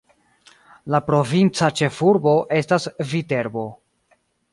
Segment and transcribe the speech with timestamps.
[0.93, 3.67] La provinca ĉefurbo estas Viterbo.